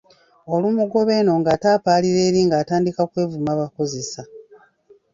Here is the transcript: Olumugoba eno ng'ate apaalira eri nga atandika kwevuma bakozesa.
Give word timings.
Olumugoba 0.53 1.11
eno 1.19 1.33
ng'ate 1.39 1.67
apaalira 1.77 2.19
eri 2.27 2.41
nga 2.47 2.55
atandika 2.63 3.01
kwevuma 3.11 3.51
bakozesa. 3.59 4.21